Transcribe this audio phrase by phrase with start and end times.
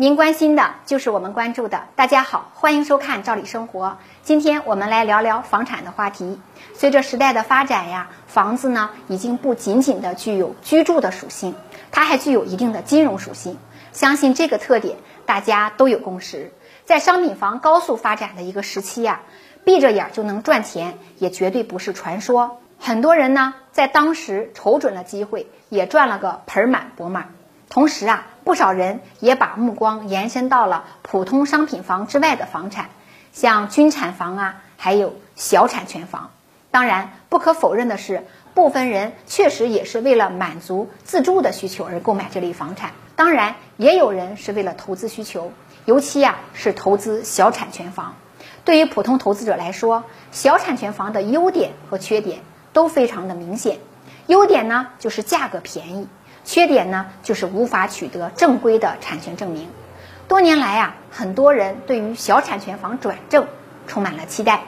[0.00, 1.82] 您关心的就是我们关注的。
[1.94, 3.88] 大家好，欢迎收看《赵理生活》。
[4.22, 6.40] 今天我们来聊聊房产的话题。
[6.72, 11.54] 随着时代的发展呀，房子呢已经不仅仅的具有居住的属性，
[11.92, 13.58] 它还具有一定的金融属性。
[13.92, 14.96] 相信这个特点
[15.26, 16.50] 大家都有共识。
[16.86, 19.20] 在商品房高速发展的一个时期呀，
[19.66, 22.62] 闭着眼就能赚钱也绝对不是传说。
[22.78, 27.34] 很多人呢在当时瞅准了机会，也赚了个盆满钵满。
[27.70, 32.90] 同时啊，不少人也把目光延伸到了普通商品房之外的房产，
[33.32, 36.30] 像军产房啊，还有小产权房。
[36.72, 42.90] 当然，不可否认的是，部分人确实也是为了满足自住的需求而购买这类房产。
[43.14, 45.52] 当然，也有人是为了投资需求，
[45.84, 48.16] 尤其呀是投资小产权房。
[48.64, 52.40] 对于普通投资者来说，小产权房的优点和缺点
[52.72, 53.78] 都非常的明显。
[54.26, 56.08] 优点呢，就是价格便宜。
[56.50, 59.70] 缺点呢，就是无法取得正规的产权证明。
[60.26, 63.46] 多年来啊，很多人对于小产权房转正
[63.86, 64.62] 充满了期待。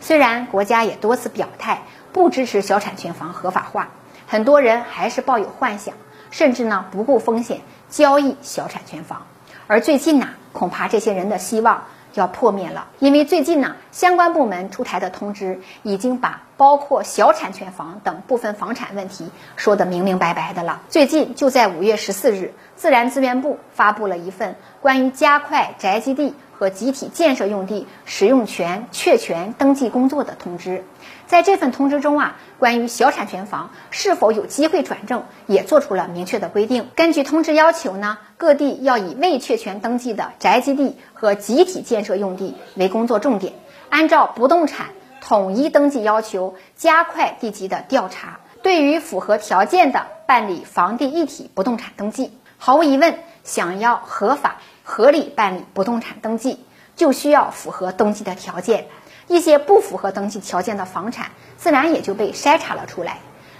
[0.00, 3.90] 虽然国家也多次表态不支持小产权房合法化，
[4.26, 5.94] 很多人还是抱有幻想，
[6.32, 9.22] 甚至呢不顾风险交易小产权房。
[9.68, 11.84] 而最近呢，恐怕这些人的希望。
[12.14, 20.80] 要破灭了，因为最近呢，相关部门出台的通知已经把包括小产权房等部分房产问题说得明明白白的了。
[20.88, 30.82] 最近就在五月十四日，自然资源部发布了一份关于加快宅基地和集体建设用地使用权确权登记工作的通知。
[31.28, 36.88] 在这份通知中啊，关于小产权房是否有机会转正，也做出了明确的规定。
[36.96, 43.52] 根据通知要求呢，各地要以未确权登记的宅基地和集体建设用地为工作重点，
[43.88, 44.88] 按照不动产
[45.20, 48.40] 统一登记要求，加快地籍的调查。
[48.60, 52.32] 对于符合条件的，办理房地一体不动产登记。
[52.60, 56.64] 毫无疑问，想要合法合理办理不动产登记，
[56.96, 58.88] 就需要符合登记的条件。
[59.28, 63.18] 一些不符合登记条件的房产，自然也就被筛查了出来。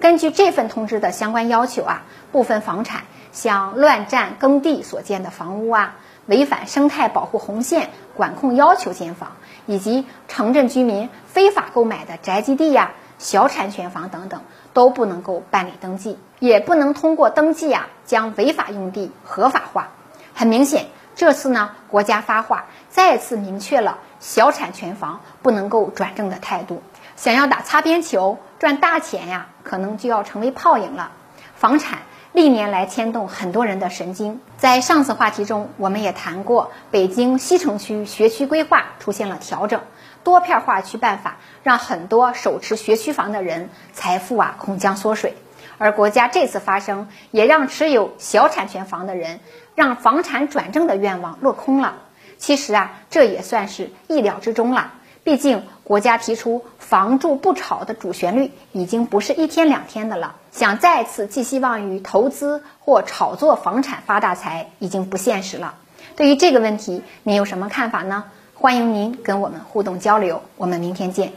[0.00, 14.40] 根据这份通知的相关要求啊，部分房产像乱占耕地所建的房屋啊，违反生态保护红线管控要求建房，以及城镇居民非法购买的宅基地呀、小产权房等等，
[14.72, 19.90] 都不能够办理登记，也不能通过登记啊将违法用地合法化。
[20.34, 20.86] 很明显。
[21.16, 26.82] 这次呢，国家发话，再次明确了小产权房不能够转正的态度。
[27.14, 31.10] 想要打擦边球赚大钱呀，可能就要成为泡影了。
[31.54, 31.98] 房产
[32.32, 34.40] 历年来牵动很多人的神经。
[34.56, 39.82] 在上次话题中，我们也谈过，北京西城区学区规划出现了调整，
[40.24, 45.34] 多片化区办法让很多手持学区房的人财富啊恐将缩水。
[45.78, 49.40] 而国家这次发声，也让持有小产权房的人
[49.74, 51.94] 让房产转正的愿望落空了。
[52.38, 54.92] 其实啊，这也算是意料之中了。
[55.22, 65.74] 毕竟国家提出“房住不炒”的主旋律已经不是一天两天的了，想再次寄希望于投资或炒作房产发大财已经不现实了。
[66.16, 68.24] 对于这个问题，您有什么看法呢？
[68.62, 71.32] 欢迎您跟我们互动交流我们明天见。